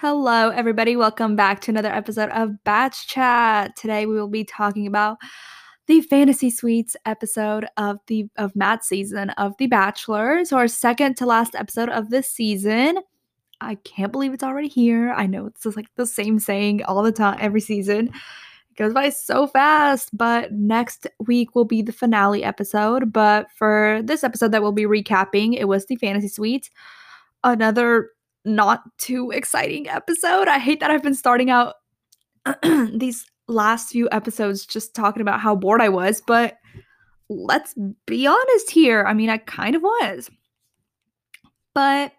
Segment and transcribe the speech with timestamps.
[0.00, 0.94] Hello, everybody.
[0.94, 3.74] Welcome back to another episode of Batch Chat.
[3.74, 5.18] Today we will be talking about
[5.88, 10.44] the fantasy suites episode of the of Matt's season of The Bachelor.
[10.44, 12.98] So our second to last episode of this season.
[13.60, 15.12] I can't believe it's already here.
[15.14, 18.06] I know it's just like the same saying all the time, every season.
[18.06, 20.16] It goes by so fast.
[20.16, 23.12] But next week will be the finale episode.
[23.12, 26.70] But for this episode that we'll be recapping, it was the fantasy suites.
[27.42, 28.10] Another
[28.48, 30.48] not too exciting episode.
[30.48, 31.74] I hate that I've been starting out
[32.92, 36.56] these last few episodes just talking about how bored I was, but
[37.28, 37.74] let's
[38.06, 39.04] be honest here.
[39.06, 40.30] I mean, I kind of was.
[41.74, 42.12] But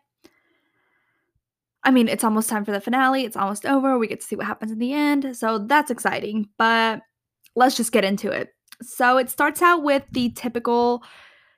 [1.83, 3.23] I mean, it's almost time for the finale.
[3.23, 3.97] It's almost over.
[3.97, 5.35] We get to see what happens in the end.
[5.37, 6.49] So that's exciting.
[6.57, 7.01] But
[7.55, 8.49] let's just get into it.
[8.81, 11.03] So it starts out with the typical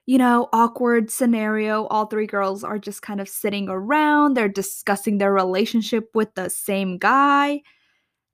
[0.06, 1.86] you know, awkward scenario.
[1.86, 6.48] All three girls are just kind of sitting around, they're discussing their relationship with the
[6.48, 7.62] same guy.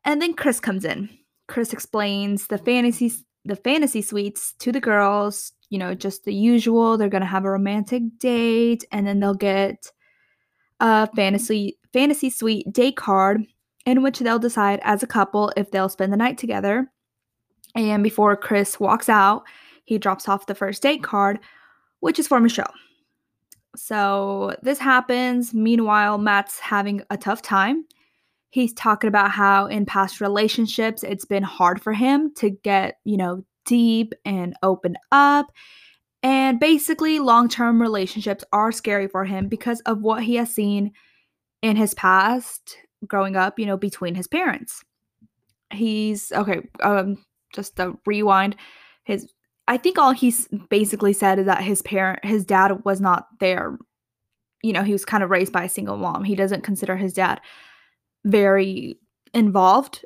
[0.04, 1.10] And then Chris comes in.
[1.48, 3.12] Chris explains the fantasy
[3.44, 6.98] the fantasy suites to the girls, you know, just the usual.
[6.98, 9.90] They're going to have a romantic date and then they'll get
[10.80, 13.44] a fantasy fantasy suite date card
[13.86, 16.90] in which they'll decide as a couple if they'll spend the night together.
[17.74, 19.44] And before Chris walks out,
[19.84, 21.38] he drops off the first date card
[22.00, 22.72] which is for Michelle.
[23.76, 25.54] So this happens.
[25.54, 27.84] Meanwhile, Matt's having a tough time.
[28.50, 33.16] He's talking about how in past relationships it's been hard for him to get, you
[33.16, 35.46] know, deep and open up.
[36.22, 40.92] And basically, long term relationships are scary for him because of what he has seen
[41.62, 44.82] in his past growing up, you know, between his parents.
[45.72, 48.56] He's okay, um, just a rewind.
[49.04, 49.30] His
[49.68, 53.78] I think all he's basically said is that his parent, his dad was not there.
[54.62, 56.24] You know, he was kind of raised by a single mom.
[56.24, 57.40] He doesn't consider his dad
[58.24, 58.98] very
[59.34, 60.04] involved,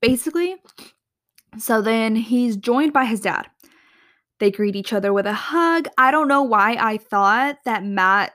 [0.00, 0.56] basically.
[1.58, 3.46] So then he's joined by his dad.
[4.40, 5.86] They greet each other with a hug.
[5.98, 8.32] I don't know why I thought that Matt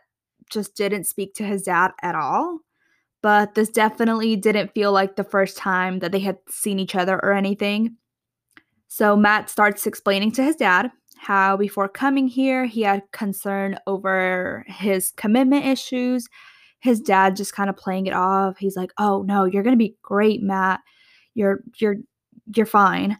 [0.51, 2.59] just didn't speak to his dad at all,
[3.21, 7.15] but this definitely didn't feel like the first time that they had seen each other
[7.15, 7.97] or anything.
[8.89, 14.65] So Matt starts explaining to his dad how before coming here, he had concern over
[14.67, 16.27] his commitment issues.
[16.79, 18.57] His dad just kind of playing it off.
[18.57, 20.79] He's like, "Oh no, you're going to be great, Matt.
[21.35, 21.97] You're you're
[22.55, 23.17] you're fine."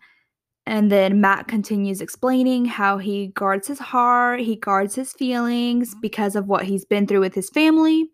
[0.65, 5.99] And then Matt continues explaining how he guards his heart, he guards his feelings mm-hmm.
[6.01, 8.09] because of what he's been through with his family,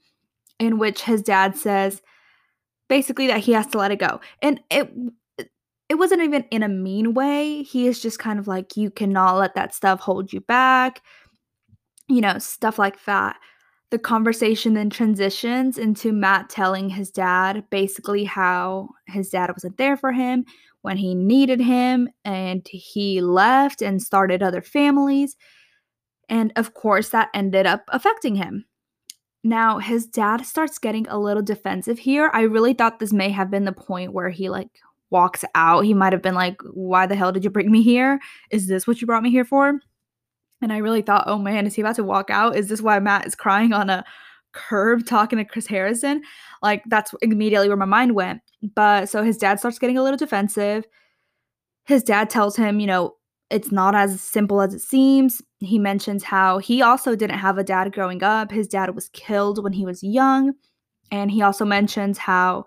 [0.60, 2.02] in which his dad says
[2.90, 4.20] basically that he has to let it go.
[4.42, 4.92] And it
[5.96, 7.64] it wasn't even in a mean way.
[7.64, 11.02] He is just kind of like, you cannot let that stuff hold you back,
[12.10, 13.38] you know, stuff like that.
[13.92, 19.96] The conversation then transitions into Matt telling his dad basically how his dad wasn't there
[19.96, 20.44] for him
[20.82, 25.38] when he needed him and he left and started other families.
[26.28, 28.66] And of course, that ended up affecting him.
[29.46, 32.32] Now, his dad starts getting a little defensive here.
[32.34, 34.72] I really thought this may have been the point where he like
[35.10, 38.20] walks out, he might have been like, Why the hell did you bring me here?
[38.52, 39.80] Is this what you brought me here for?
[40.62, 42.56] And I really thought, Oh man, is he about to walk out?
[42.56, 44.04] Is this why Matt is crying on a
[44.54, 46.22] curb talking to Chris Harrison?
[46.62, 48.42] Like, that's immediately where my mind went.
[48.76, 50.86] But so his dad starts getting a little defensive.
[51.86, 53.16] His dad tells him, you know,
[53.52, 55.42] it's not as simple as it seems.
[55.60, 58.52] He mentions how he also didn't have a dad growing up.
[58.52, 60.54] His dad was killed when he was young.
[61.12, 62.66] And he also mentions how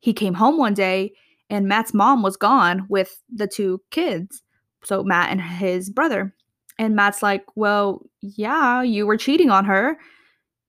[0.00, 1.12] he came home one day
[1.50, 4.42] and Matt's mom was gone with the two kids.
[4.84, 6.34] So Matt and his brother.
[6.78, 9.98] And Matt's like, "Well, yeah, you were cheating on her.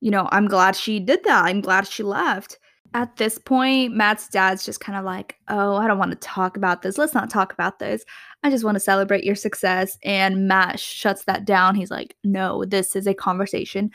[0.02, 1.46] You know, I'm glad she did that.
[1.46, 2.58] I'm glad she left."
[2.96, 6.58] At this point, Matt's dad's just kind of like, "Oh, I don't want to talk
[6.58, 6.98] about this.
[6.98, 8.04] Let's not talk about this.
[8.42, 11.76] I just want to celebrate your success." And Matt shuts that down.
[11.76, 13.92] He's like, "No, this is a conversation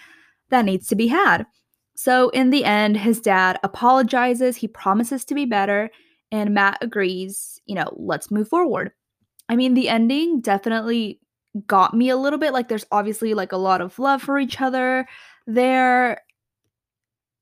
[0.50, 1.46] that needs to be had."
[1.96, 4.56] So, in the end, his dad apologizes.
[4.56, 5.90] He promises to be better
[6.30, 8.92] and Matt agrees, you know, let's move forward.
[9.48, 11.20] I mean, the ending definitely
[11.66, 12.52] got me a little bit.
[12.52, 15.06] Like, there's obviously like a lot of love for each other
[15.46, 16.22] there.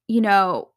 [0.09, 0.71] You know,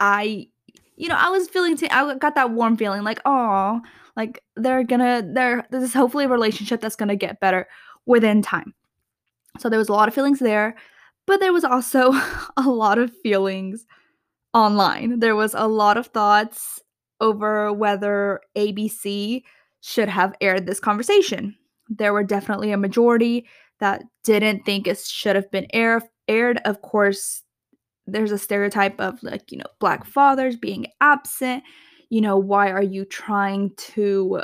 [0.00, 0.48] I,
[0.96, 3.80] you know, I was feeling, t- I got that warm feeling like, oh,
[4.16, 7.66] like they're gonna, they're, this is hopefully a relationship that's gonna get better
[8.06, 8.74] within time.
[9.58, 10.76] So there was a lot of feelings there,
[11.26, 12.12] but there was also
[12.56, 13.86] a lot of feelings
[14.54, 15.20] online.
[15.20, 16.80] There was a lot of thoughts
[17.22, 19.42] over whether ABC
[19.80, 21.56] should have aired this conversation.
[21.88, 23.46] There were definitely a majority
[23.80, 26.60] that didn't think it should have been air- aired.
[26.64, 27.42] Of course,
[28.06, 31.64] there's a stereotype of like, you know, black fathers being absent.
[32.10, 34.42] You know, why are you trying to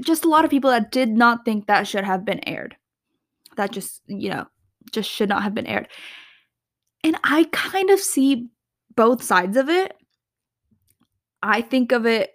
[0.00, 2.76] just a lot of people that did not think that should have been aired.
[3.56, 4.46] That just, you know,
[4.92, 5.88] just should not have been aired.
[7.04, 8.48] And I kind of see
[8.94, 9.94] both sides of it.
[11.42, 12.30] I think of it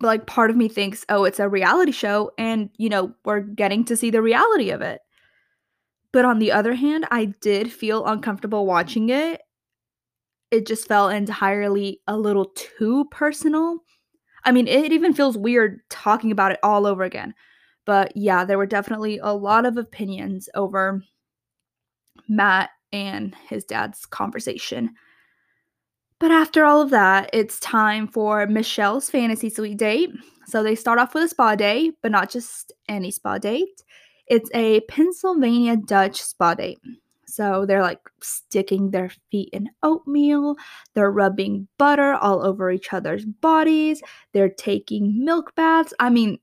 [0.00, 3.84] like part of me thinks, oh, it's a reality show, and you know, we're getting
[3.86, 5.00] to see the reality of it.
[6.12, 9.42] But on the other hand, I did feel uncomfortable watching it.
[10.50, 13.78] It just felt entirely a little too personal.
[14.44, 17.34] I mean, it even feels weird talking about it all over again.
[17.84, 21.02] But yeah, there were definitely a lot of opinions over
[22.28, 24.94] Matt and his dad's conversation.
[26.18, 30.10] But after all of that, it's time for Michelle's fantasy suite date.
[30.46, 33.82] So they start off with a spa day, but not just any spa date.
[34.26, 36.80] It's a Pennsylvania Dutch spa date.
[37.26, 40.56] So they're like sticking their feet in oatmeal,
[40.94, 44.00] they're rubbing butter all over each other's bodies,
[44.32, 45.92] they're taking milk baths.
[45.98, 46.38] I mean,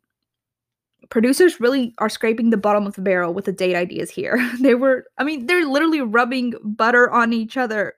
[1.10, 4.38] producers really are scraping the bottom of the barrel with the date ideas here.
[4.62, 7.96] they were, I mean, they're literally rubbing butter on each other.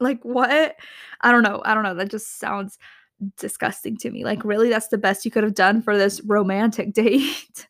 [0.00, 0.76] Like, what?
[1.20, 1.62] I don't know.
[1.64, 1.94] I don't know.
[1.94, 2.78] That just sounds
[3.36, 4.24] disgusting to me.
[4.24, 7.66] Like, really, that's the best you could have done for this romantic date.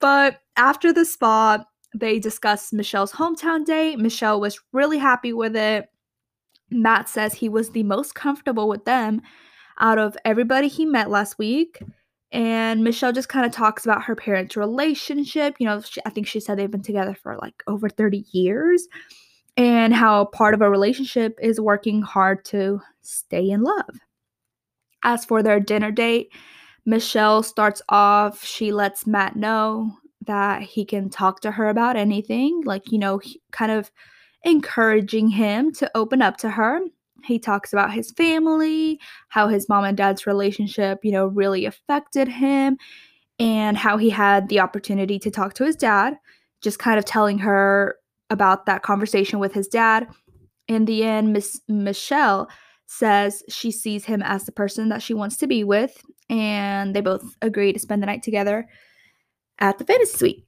[0.00, 1.64] but after the spa,
[1.94, 3.98] they discussed Michelle's hometown date.
[3.98, 5.88] Michelle was really happy with it.
[6.70, 9.22] Matt says he was the most comfortable with them
[9.78, 11.82] out of everybody he met last week.
[12.32, 15.54] And Michelle just kind of talks about her parents' relationship.
[15.60, 18.88] You know, she, I think she said they've been together for like over 30 years
[19.56, 24.00] and how part of a relationship is working hard to stay in love.
[25.02, 26.32] As for their dinner date,
[26.86, 29.90] Michelle starts off, she lets Matt know
[30.26, 33.20] that he can talk to her about anything, like, you know,
[33.52, 33.90] kind of
[34.42, 36.80] encouraging him to open up to her.
[37.24, 42.28] He talks about his family, how his mom and dad's relationship, you know, really affected
[42.28, 42.76] him,
[43.38, 46.18] and how he had the opportunity to talk to his dad,
[46.60, 47.96] just kind of telling her
[48.30, 50.08] about that conversation with his dad.
[50.68, 52.48] In the end, Miss Michelle
[52.86, 57.00] says she sees him as the person that she wants to be with, and they
[57.00, 58.66] both agree to spend the night together
[59.58, 60.44] at the fantasy suite.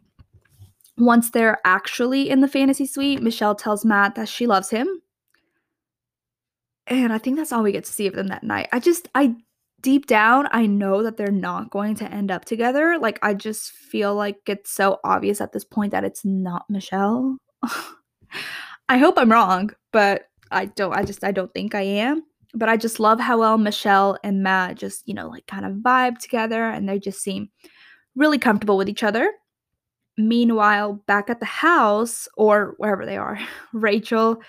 [0.98, 4.88] Once they're actually in the fantasy suite, Michelle tells Matt that she loves him.
[6.86, 8.68] And I think that's all we get to see of them that night.
[8.72, 9.34] I just, I
[9.82, 12.98] deep down, I know that they're not going to end up together.
[12.98, 17.36] Like, I just feel like it's so obvious at this point that it's not Michelle.
[18.88, 22.22] I hope I'm wrong, but I don't, I just, I don't think I am.
[22.54, 25.72] But I just love how well Michelle and Matt just, you know, like kind of
[25.74, 27.50] vibe together and they just seem
[28.14, 29.30] really comfortable with each other.
[30.16, 33.38] Meanwhile, back at the house or wherever they are,
[33.72, 34.40] Rachel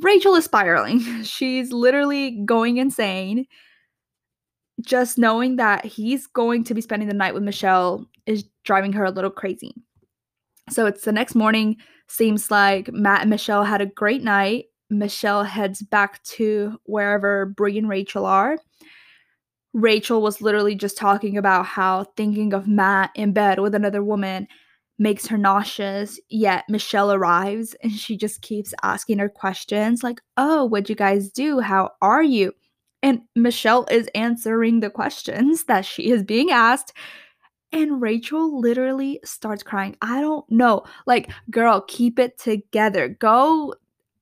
[0.00, 1.00] Rachel is spiraling.
[1.22, 3.46] She's literally going insane.
[4.80, 9.04] Just knowing that he's going to be spending the night with Michelle is driving her
[9.04, 9.74] a little crazy.
[10.70, 11.76] So it's the next morning.
[12.12, 14.66] Seems like Matt and Michelle had a great night.
[14.90, 18.58] Michelle heads back to wherever Bri and Rachel are.
[19.72, 24.46] Rachel was literally just talking about how thinking of Matt in bed with another woman
[24.98, 26.20] makes her nauseous.
[26.28, 31.30] Yet Michelle arrives and she just keeps asking her questions like, Oh, what'd you guys
[31.30, 31.60] do?
[31.60, 32.52] How are you?
[33.02, 36.92] And Michelle is answering the questions that she is being asked.
[37.72, 39.96] And Rachel literally starts crying.
[40.02, 40.84] I don't know.
[41.06, 43.08] Like, girl, keep it together.
[43.08, 43.74] Go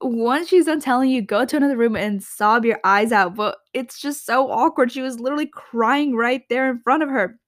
[0.02, 3.35] once she's done telling you, go to another room and sob your eyes out.
[3.35, 4.92] But it's just so awkward.
[4.92, 7.38] She was literally crying right there in front of her.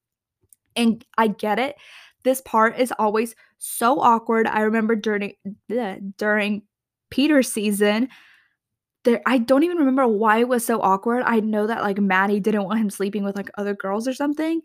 [0.77, 1.77] And I get it.
[2.25, 4.47] This part is always so awkward.
[4.47, 5.35] I remember during
[6.17, 6.63] during
[7.11, 8.09] Peter's season,
[9.05, 11.23] there I don't even remember why it was so awkward.
[11.25, 14.63] I know that like Madi didn't want him sleeping with like other girls or something.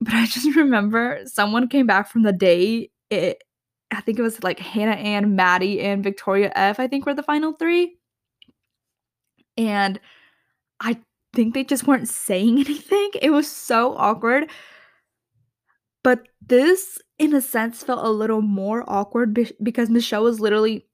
[0.00, 2.92] But I just remember someone came back from the date.
[3.10, 3.42] It
[3.90, 7.22] I think it was like Hannah Ann, Madi, and Victoria F, I think were the
[7.22, 7.98] final three.
[9.56, 10.00] And
[10.80, 10.98] I
[11.34, 13.10] think they just weren't saying anything.
[13.22, 14.50] It was so awkward.
[16.02, 20.86] But this, in a sense, felt a little more awkward be- because Michelle was literally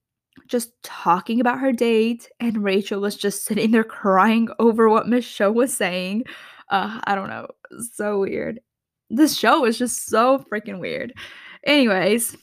[0.49, 5.53] just talking about her date, and Rachel was just sitting there crying over what Michelle
[5.53, 6.25] was saying.
[6.71, 7.49] Uh, I don't know.
[7.93, 8.61] So weird.
[9.13, 11.13] This show is just so freaking weird.
[11.65, 12.37] Anyways,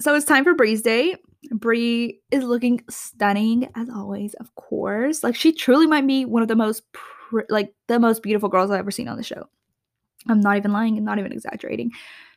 [0.00, 1.18] so it's time for Bri's date.
[1.52, 5.22] Bri is looking stunning as always, of course.
[5.22, 8.70] Like she truly might be one of the most pr- like the most beautiful girls
[8.70, 9.44] I've ever seen on the show.
[10.26, 11.90] I'm not even lying and not even exaggerating.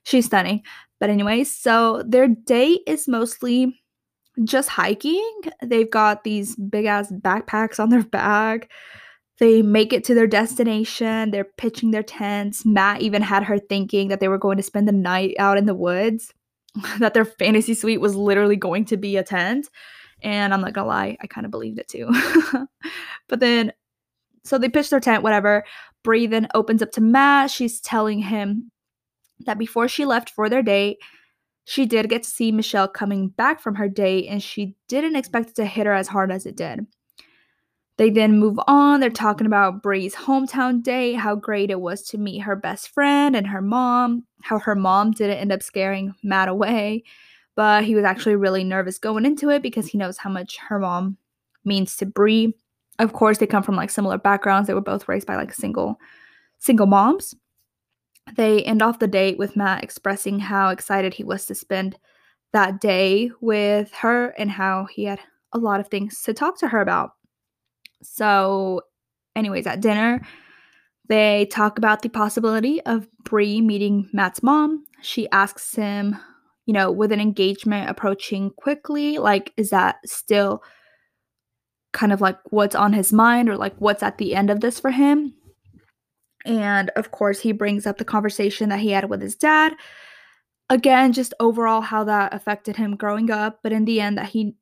[0.03, 0.61] She's stunning.
[0.99, 3.81] But anyways, so their date is mostly
[4.43, 5.39] just hiking.
[5.63, 8.69] They've got these big ass backpacks on their back.
[9.39, 11.31] They make it to their destination.
[11.31, 12.65] They're pitching their tents.
[12.65, 15.65] Matt even had her thinking that they were going to spend the night out in
[15.65, 16.33] the woods,
[16.99, 19.69] that their fantasy suite was literally going to be a tent.
[20.23, 22.09] And I'm not gonna lie, I kind of believed it too.
[23.27, 23.71] but then,
[24.43, 25.63] so they pitch their tent, whatever.
[26.03, 27.51] Bri then opens up to Matt.
[27.51, 28.71] She's telling him
[29.45, 30.97] that before she left for their date,
[31.65, 35.49] she did get to see Michelle coming back from her date and she didn't expect
[35.49, 36.87] it to hit her as hard as it did.
[37.97, 38.99] They then move on.
[38.99, 43.35] They're talking about Bri's hometown date, how great it was to meet her best friend
[43.35, 47.03] and her mom, how her mom didn't end up scaring Matt away,
[47.55, 50.77] but he was actually really nervous going into it because he knows how much her
[50.77, 51.17] mom
[51.65, 52.55] means to Bri.
[52.99, 54.67] Of course, they come from like similar backgrounds.
[54.67, 55.99] They were both raised by like single
[56.59, 57.35] single moms.
[58.35, 61.97] They end off the date with Matt expressing how excited he was to spend
[62.53, 65.19] that day with her and how he had
[65.53, 67.11] a lot of things to talk to her about.
[68.01, 68.81] So,
[69.35, 70.21] anyways, at dinner,
[71.07, 74.83] they talk about the possibility of Bri meeting Matt's mom.
[75.01, 76.17] She asks him,
[76.65, 80.63] you know, with an engagement approaching quickly, like, is that still
[81.93, 84.79] kind of like what's on his mind or like what's at the end of this
[84.79, 85.33] for him?
[86.45, 89.73] And of course, he brings up the conversation that he had with his dad.
[90.69, 94.55] Again, just overall how that affected him growing up, but in the end that he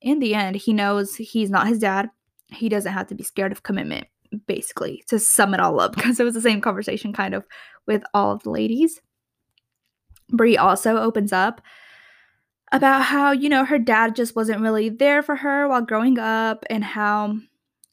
[0.00, 2.08] in the end, he knows he's not his dad
[2.52, 4.06] he doesn't have to be scared of commitment,
[4.46, 7.44] basically, to sum it all up, because it was the same conversation kind of
[7.86, 9.00] with all of the ladies.
[10.30, 11.60] Bri also opens up
[12.72, 16.64] about how, you know, her dad just wasn't really there for her while growing up
[16.70, 17.36] and how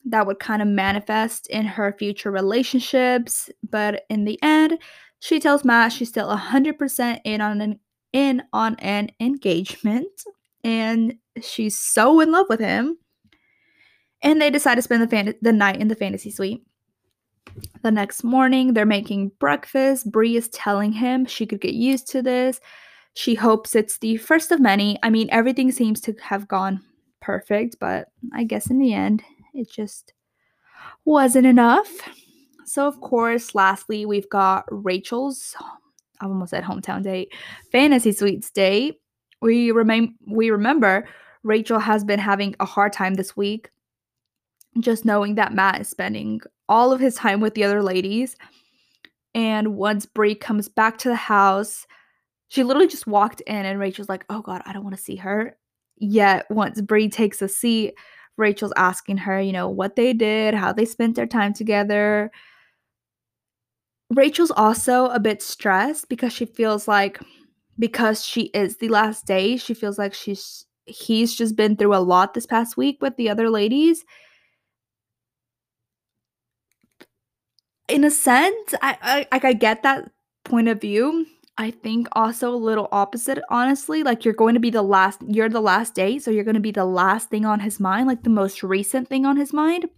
[0.06, 3.50] that would kind of manifest in her future relationships.
[3.68, 4.78] But in the end,
[5.20, 7.80] she tells Matt she's still 100% in on an
[8.14, 10.24] in on an engagement
[10.64, 12.98] and she's so in love with him
[14.22, 16.64] and they decide to spend the, fan- the night in the fantasy suite.
[17.82, 20.12] The next morning, they're making breakfast.
[20.12, 22.60] Bri is telling him she could get used to this.
[23.14, 25.00] She hopes it's the first of many.
[25.02, 26.84] I mean, everything seems to have gone
[27.20, 30.14] perfect, but I guess in the end, it just
[31.06, 31.90] wasn't enough.
[32.66, 35.56] So, of course, lastly, we've got Rachel's,
[36.22, 37.34] I almost said hometown date,
[37.72, 39.00] fantasy suites date.
[39.42, 41.08] We remain we remember
[41.44, 43.70] Rachel has been having a hard time this week
[44.82, 48.36] just knowing that Matt is spending all of his time with the other ladies.
[49.34, 51.86] And once Bri comes back to the house,
[52.48, 55.18] she literally just walked in and Rachel's like, oh God, I don't want to see
[55.18, 55.58] her.
[55.98, 57.94] Yet once Bri takes a seat,
[58.38, 62.32] Rachel's asking her, you know, what they did, how they spent their time together.
[64.12, 67.20] Rachel's also a bit stressed because she feels like
[67.80, 71.98] because she is the last day, she feels like she's he's just been through a
[71.98, 74.06] lot this past week with the other ladies
[77.88, 80.12] in a sense, I, I I get that
[80.44, 81.26] point of view.
[81.58, 84.04] I think also a little opposite, honestly.
[84.04, 86.60] Like you're going to be the last, you're the last date, so you're going to
[86.60, 89.90] be the last thing on his mind, like the most recent thing on his mind.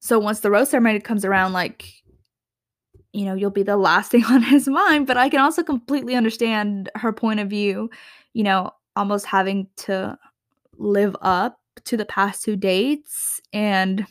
[0.00, 1.86] So once the rose ceremony comes around, like,
[3.14, 5.06] you know, you'll be the last thing on his mind.
[5.06, 7.88] But I can also completely understand her point of view,
[8.34, 10.18] you know, almost having to
[10.76, 14.06] live up to the past two dates and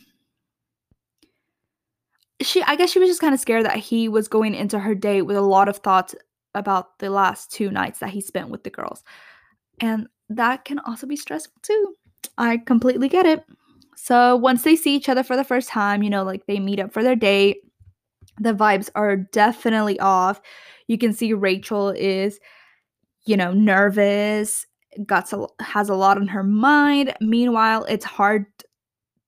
[2.44, 4.94] she I guess she was just kind of scared that he was going into her
[4.94, 6.14] date with a lot of thoughts
[6.54, 9.02] about the last two nights that he spent with the girls.
[9.80, 11.94] And that can also be stressful too.
[12.38, 13.44] I completely get it.
[13.96, 16.80] So once they see each other for the first time, you know, like they meet
[16.80, 17.58] up for their date,
[18.40, 20.40] the vibes are definitely off.
[20.88, 22.40] You can see Rachel is,
[23.26, 24.66] you know, nervous,
[25.06, 27.14] got has a lot on her mind.
[27.20, 28.46] Meanwhile, it's hard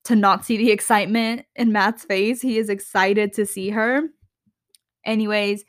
[0.07, 2.41] to not see the excitement in Matt's face.
[2.41, 4.03] He is excited to see her.
[5.05, 5.65] Anyways,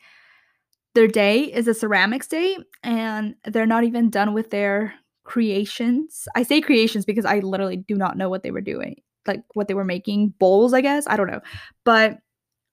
[0.95, 4.93] their day is a ceramics day, and they're not even done with their
[5.25, 6.25] creations.
[6.35, 9.67] I say creations because I literally do not know what they were doing, like what
[9.67, 11.05] they were making bowls, I guess.
[11.05, 11.41] I don't know.
[11.83, 12.19] But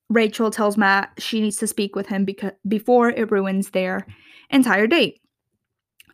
[0.08, 4.06] Rachel tells Matt she needs to speak with him because before it ruins their
[4.50, 5.20] entire date.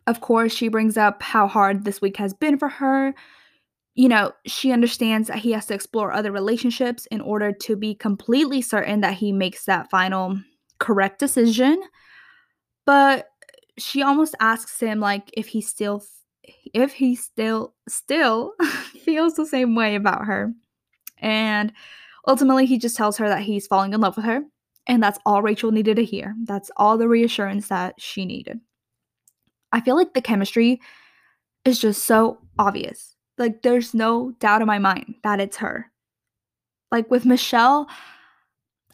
[0.07, 3.13] Of course, she brings up how hard this week has been for her
[3.95, 7.93] you know, she understands that he has to explore other relationships in order to be
[7.93, 10.39] completely certain that he makes that final
[10.79, 11.81] correct decision.
[12.85, 13.27] But
[13.77, 16.03] she almost asks him like if he still
[16.73, 18.53] if he still still
[19.03, 20.51] feels the same way about her.
[21.19, 21.71] And
[22.27, 24.41] ultimately he just tells her that he's falling in love with her
[24.87, 26.35] and that's all Rachel needed to hear.
[26.43, 28.59] That's all the reassurance that she needed.
[29.71, 30.81] I feel like the chemistry
[31.65, 33.12] is just so obvious.
[33.37, 35.91] Like, there's no doubt in my mind that it's her.
[36.91, 37.87] Like, with Michelle,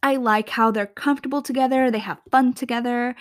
[0.01, 3.15] I like how they're comfortable together, they have fun together.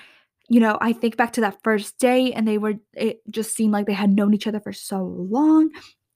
[0.48, 3.72] You know, I think back to that first date and they were, it just seemed
[3.72, 5.70] like they had known each other for so long.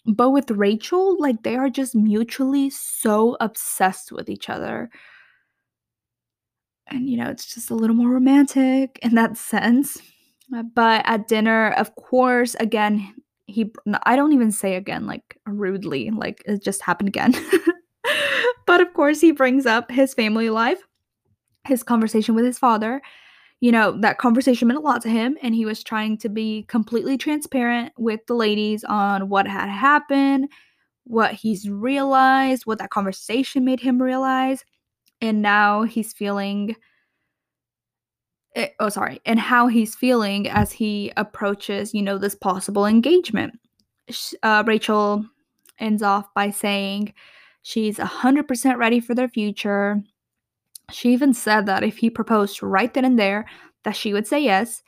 [0.06, 4.90] But with Rachel, like, they are just mutually so obsessed with each other.
[6.88, 10.00] And, you know, it's just a little more romantic in that sense.
[10.74, 13.14] But at dinner, of course, again,
[13.46, 13.72] he,
[14.04, 17.34] I don't even say again, like rudely, like it just happened again.
[18.66, 20.82] but of course, he brings up his family life,
[21.64, 23.02] his conversation with his father.
[23.60, 26.64] You know, that conversation meant a lot to him, and he was trying to be
[26.68, 30.48] completely transparent with the ladies on what had happened,
[31.04, 34.64] what he's realized, what that conversation made him realize.
[35.20, 36.74] And now he's feeling
[38.80, 43.58] oh sorry and how he's feeling as he approaches you know this possible engagement.
[44.42, 45.24] Uh, rachel
[45.78, 47.12] ends off by saying
[47.62, 50.02] she's 100% ready for their future.
[50.90, 53.46] She even said that if he proposed right then and there
[53.84, 54.82] that she would say yes.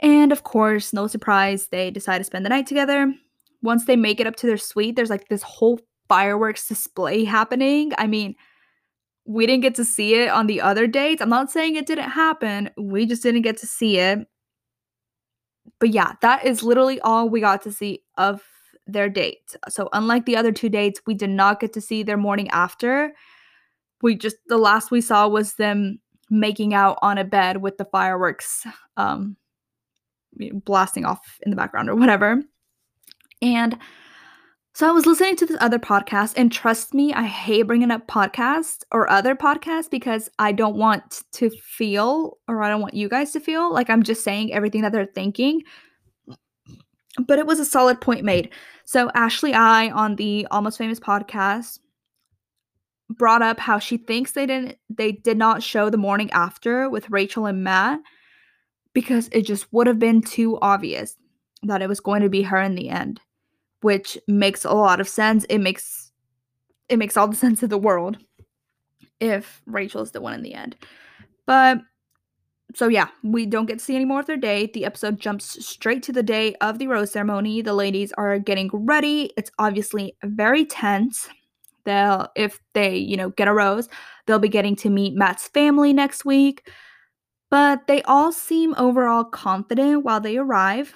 [0.00, 3.12] And of course no surprise they decide to spend the night together.
[3.62, 7.92] Once they make it up to their suite there's like this whole fireworks display happening.
[7.98, 8.34] I mean
[9.24, 11.22] we didn't get to see it on the other dates.
[11.22, 12.70] I'm not saying it didn't happen.
[12.76, 14.26] We just didn't get to see it.
[15.78, 18.42] But yeah, that is literally all we got to see of
[18.86, 19.54] their date.
[19.68, 23.12] So unlike the other two dates, we did not get to see their morning after.
[24.02, 26.00] We just the last we saw was them
[26.30, 29.36] making out on a bed with the fireworks um
[30.64, 32.42] blasting off in the background or whatever.
[33.40, 33.78] And
[34.74, 38.06] so I was listening to this other podcast, and trust me, I hate bringing up
[38.06, 43.08] podcasts or other podcasts because I don't want to feel, or I don't want you
[43.08, 45.62] guys to feel like I'm just saying everything that they're thinking.
[47.26, 48.48] But it was a solid point made.
[48.86, 51.78] So Ashley I on the Almost Famous podcast
[53.10, 57.10] brought up how she thinks they didn't they did not show the morning after with
[57.10, 58.00] Rachel and Matt
[58.94, 61.18] because it just would have been too obvious
[61.62, 63.20] that it was going to be her in the end
[63.82, 65.44] which makes a lot of sense.
[65.44, 66.12] It makes
[66.88, 68.18] it makes all the sense of the world
[69.20, 70.76] if Rachel is the one in the end.
[71.46, 71.78] But
[72.74, 74.70] so yeah, we don't get to see any more of their day.
[74.72, 77.60] The episode jumps straight to the day of the rose ceremony.
[77.60, 79.30] The ladies are getting ready.
[79.36, 81.28] It's obviously very tense.
[81.84, 83.88] They'll if they, you know, get a rose,
[84.26, 86.70] they'll be getting to meet Matt's family next week.
[87.50, 90.94] But they all seem overall confident while they arrive.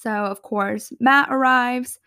[0.00, 1.98] So, of course, Matt arrives,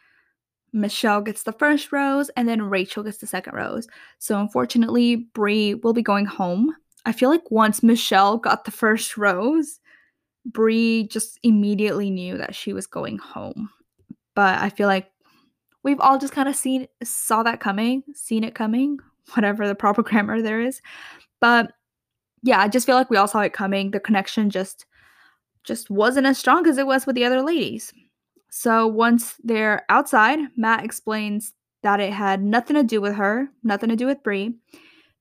[0.71, 3.85] Michelle gets the first rose, and then Rachel gets the second rose.
[4.17, 6.73] So, unfortunately, Bri will be going home.
[7.05, 9.81] I feel like once Michelle got the first rose,
[10.45, 13.69] Bri just immediately knew that she was going home.
[14.35, 15.11] But I feel like
[15.83, 18.99] we've all just kind of seen saw that coming, seen it coming,
[19.33, 20.81] whatever the proper grammar there is.
[21.41, 21.73] But
[22.41, 23.91] yeah, I just feel like we all saw it coming.
[23.91, 24.85] The connection just
[25.63, 27.93] just wasn't as strong as it was with the other ladies.
[28.49, 33.89] So once they're outside, Matt explains that it had nothing to do with her, nothing
[33.89, 34.55] to do with Bri.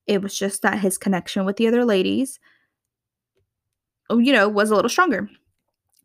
[0.06, 2.38] It was just that his connection with the other ladies,
[4.08, 5.28] oh, you know, was a little stronger.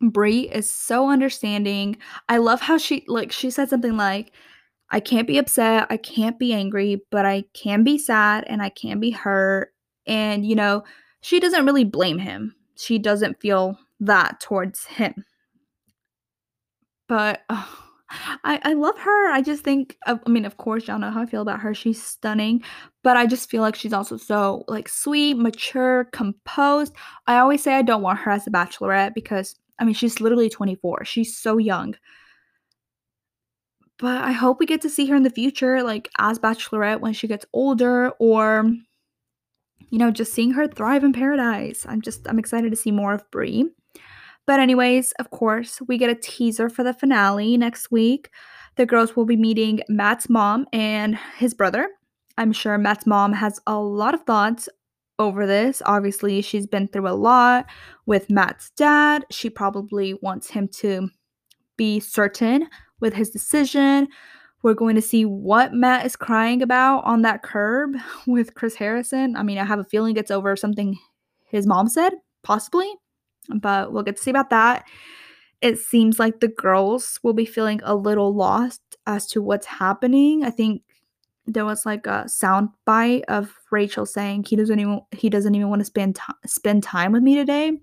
[0.01, 1.97] Bri is so understanding.
[2.29, 4.31] I love how she like she said something like,
[4.91, 8.69] I can't be upset, I can't be angry, but I can be sad and I
[8.69, 9.73] can be hurt.
[10.05, 10.83] And you know,
[11.21, 12.55] she doesn't really blame him.
[12.77, 15.25] She doesn't feel that towards him.
[17.07, 17.81] But oh,
[18.43, 19.31] I I love her.
[19.31, 21.73] I just think I mean, of course, y'all know how I feel about her.
[21.73, 22.63] She's stunning,
[23.03, 26.93] but I just feel like she's also so like sweet, mature, composed.
[27.27, 30.49] I always say I don't want her as a bachelorette because I mean, she's literally
[30.49, 31.05] 24.
[31.05, 31.95] She's so young.
[33.97, 37.13] But I hope we get to see her in the future like as bachelorette when
[37.13, 38.71] she gets older or
[39.91, 41.85] you know, just seeing her thrive in paradise.
[41.87, 43.69] I'm just I'm excited to see more of Bri.
[44.47, 48.29] But, anyways, of course, we get a teaser for the finale next week.
[48.75, 51.89] The girls will be meeting Matt's mom and his brother.
[52.37, 54.69] I'm sure Matt's mom has a lot of thoughts
[55.17, 55.81] over this.
[55.85, 57.65] Obviously, she's been through a lot
[58.05, 59.25] with Matt's dad.
[59.31, 61.09] She probably wants him to
[61.77, 62.67] be certain
[62.99, 64.07] with his decision.
[64.61, 67.91] We're going to see what Matt is crying about on that curb
[68.27, 69.35] with Chris Harrison.
[69.35, 70.97] I mean, I have a feeling it's over something
[71.45, 72.91] his mom said, possibly
[73.55, 74.85] but we'll get to see about that.
[75.61, 80.43] It seems like the girls will be feeling a little lost as to what's happening.
[80.43, 80.81] I think
[81.47, 85.69] there was like a sound bite of Rachel saying he doesn't even he doesn't even
[85.69, 87.73] want to spend time spend time with me today.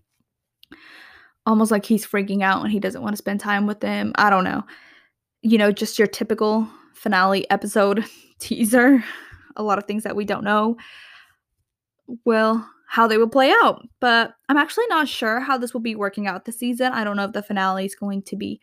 [1.47, 4.13] almost like he's freaking out and he doesn't want to spend time with them.
[4.17, 4.63] I don't know.
[5.43, 8.05] You know, just your typical finale episode
[8.39, 9.05] teaser.
[9.57, 10.77] A lot of things that we don't know
[12.25, 13.89] will how they will play out.
[14.01, 16.93] But I'm actually not sure how this will be working out this season.
[16.93, 18.61] I don't know if the finale is going to be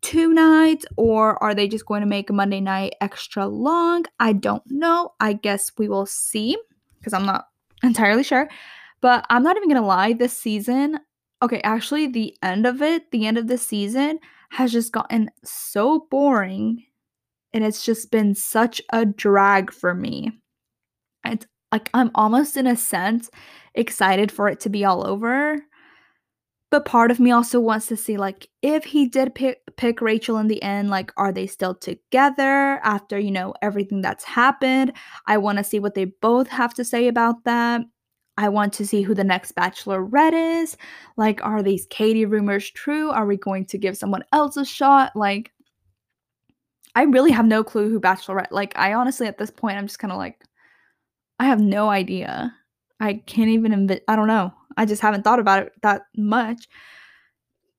[0.00, 4.06] two nights or are they just going to make Monday night extra long?
[4.18, 5.12] I don't know.
[5.20, 6.56] I guess we will see
[6.98, 7.48] because I'm not
[7.82, 8.48] entirely sure.
[9.02, 10.98] But I'm not even going to lie, this season,
[11.42, 16.06] okay, actually, the end of it, the end of the season has just gotten so
[16.10, 16.82] boring
[17.52, 20.30] and it's just been such a drag for me.
[21.26, 23.30] It's like I'm almost in a sense
[23.74, 25.58] excited for it to be all over.
[26.70, 30.38] But part of me also wants to see like if he did pick pick Rachel
[30.38, 34.92] in the end, like are they still together after, you know, everything that's happened?
[35.26, 37.82] I want to see what they both have to say about that.
[38.38, 40.76] I want to see who the next bachelorette is.
[41.16, 43.10] Like are these Katie rumors true?
[43.10, 45.14] Are we going to give someone else a shot?
[45.14, 45.52] Like
[46.96, 48.50] I really have no clue who bachelorette.
[48.50, 50.42] Like I honestly at this point I'm just kind of like
[51.38, 52.54] I have no idea.
[53.00, 54.52] I can't even envi- I don't know.
[54.76, 56.68] I just haven't thought about it that much.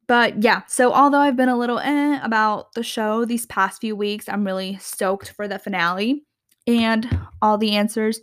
[0.07, 3.95] But yeah, so although I've been a little eh about the show these past few
[3.95, 6.23] weeks, I'm really stoked for the finale
[6.65, 8.21] and all the answers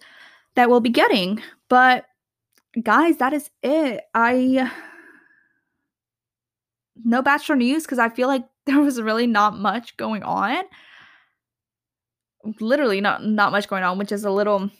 [0.54, 1.42] that we'll be getting.
[1.68, 2.06] But
[2.82, 4.02] guys, that is it.
[4.14, 4.70] I
[7.04, 10.64] no bachelor news because I feel like there was really not much going on.
[12.60, 14.70] Literally not not much going on, which is a little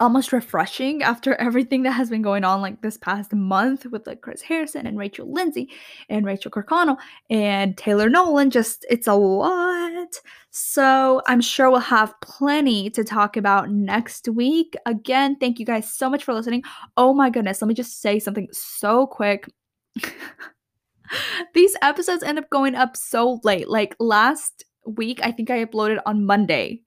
[0.00, 4.20] almost refreshing after everything that has been going on like this past month with like
[4.20, 5.70] Chris Harrison and Rachel Lindsay
[6.08, 6.98] and Rachel Kirkconnell
[7.30, 8.50] and Taylor Nolan.
[8.50, 10.20] Just it's a lot.
[10.50, 14.76] So I'm sure we'll have plenty to talk about next week.
[14.86, 16.62] Again, thank you guys so much for listening.
[16.96, 19.48] Oh my goodness, let me just say something so quick.
[21.54, 23.68] These episodes end up going up so late.
[23.68, 26.82] Like last week, I think I uploaded on Monday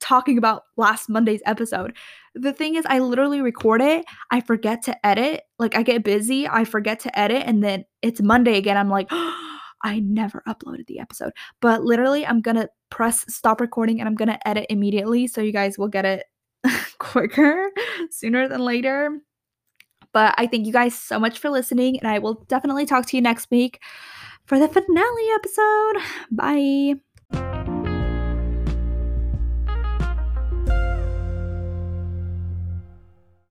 [0.00, 1.96] talking about last Monday's episode.
[2.34, 5.42] The thing is, I literally record it, I forget to edit.
[5.58, 8.76] Like, I get busy, I forget to edit, and then it's Monday again.
[8.76, 9.40] I'm like, oh,
[9.84, 11.32] I never uploaded the episode.
[11.60, 15.76] But literally, I'm gonna press stop recording and I'm gonna edit immediately so you guys
[15.76, 16.24] will get it
[16.98, 17.70] quicker
[18.10, 19.20] sooner than later.
[20.12, 23.16] But I thank you guys so much for listening, and I will definitely talk to
[23.16, 23.80] you next week
[24.46, 25.96] for the finale episode.
[26.30, 27.13] Bye.